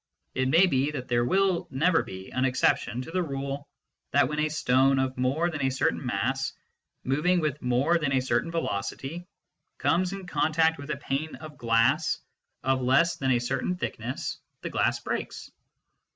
It 0.33 0.47
may 0.49 0.65
be 0.65 0.89
that 0.89 1.09
there 1.09 1.23
will 1.23 1.67
never 1.69 2.01
be 2.01 2.31
an 2.31 2.43
exception 2.43 3.03
to 3.03 3.11
the 3.11 3.21
rule 3.21 3.67
that 4.09 4.27
when 4.27 4.39
a 4.39 4.49
stone 4.49 4.97
of 4.97 5.15
more 5.15 5.51
than 5.51 5.61
a 5.63 5.69
certain 5.69 6.03
mass, 6.03 6.53
moving 7.03 7.39
with 7.39 7.61
more 7.61 7.99
than 7.99 8.11
a 8.11 8.19
certain 8.19 8.49
velocity, 8.49 9.27
comes 9.77 10.11
in 10.11 10.25
contact 10.25 10.79
with 10.79 10.89
a 10.89 10.97
pane 10.97 11.35
of 11.35 11.55
glass 11.55 12.17
of 12.63 12.79
188 12.79 12.81
MYSTICISM 12.81 12.81
AND 12.81 12.83
LOGIC 12.87 12.87
less 12.87 13.15
than 13.17 13.31
a 13.31 13.39
certain 13.39 13.77
thickness, 14.17 14.37
the 14.63 14.69
glass 14.71 14.99
breaks. 15.01 15.51